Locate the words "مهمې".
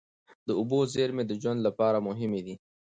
2.07-2.41